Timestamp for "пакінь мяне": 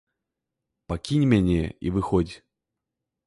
0.93-1.59